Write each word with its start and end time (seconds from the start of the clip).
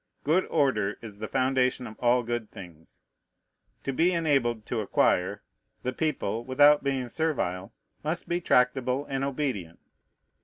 Good 0.23 0.45
order 0.47 0.97
is 1.03 1.19
the 1.19 1.27
foundation 1.27 1.85
of 1.85 1.95
all 1.99 2.23
good 2.23 2.49
things. 2.49 3.03
To 3.83 3.93
be 3.93 4.13
enabled 4.13 4.65
to 4.65 4.79
acquire, 4.79 5.43
the 5.83 5.93
people, 5.93 6.43
without 6.43 6.83
being 6.83 7.07
servile, 7.07 7.71
must 8.03 8.27
be 8.27 8.41
tractable 8.41 9.05
and 9.07 9.23
obedient. 9.23 9.77